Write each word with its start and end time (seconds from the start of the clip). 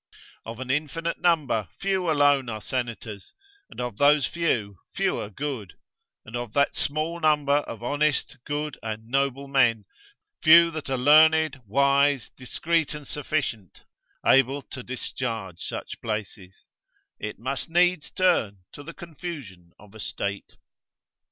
Of 0.47 0.59
an 0.59 0.71
infinite 0.71 1.19
number, 1.21 1.69
few 1.79 2.09
alone 2.09 2.49
are 2.49 2.59
senators, 2.59 3.33
and 3.69 3.79
of 3.79 3.97
those 3.97 4.25
few, 4.25 4.79
fewer 4.95 5.29
good, 5.29 5.73
and 6.25 6.35
of 6.35 6.53
that 6.53 6.73
small 6.73 7.19
number 7.19 7.57
of 7.57 7.83
honest, 7.83 8.35
good, 8.43 8.79
and 8.81 9.09
noble 9.09 9.47
men, 9.47 9.85
few 10.41 10.71
that 10.71 10.89
are 10.89 10.97
learned, 10.97 11.61
wise, 11.67 12.31
discreet 12.35 12.95
and 12.95 13.05
sufficient, 13.07 13.83
able 14.25 14.63
to 14.63 14.81
discharge 14.81 15.61
such 15.61 16.01
places, 16.01 16.65
it 17.19 17.37
must 17.37 17.69
needs 17.69 18.09
turn 18.09 18.61
to 18.71 18.81
the 18.81 18.95
confusion 18.95 19.69
of 19.77 19.93
a 19.93 19.99
state. 19.99 20.55